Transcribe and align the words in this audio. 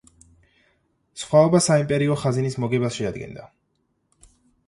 სხვაობა 1.23 1.59
საიმპერიო 1.65 2.17
ხაზინის 2.21 2.57
მოგებას 2.63 2.97
შეადგენდა. 3.01 3.45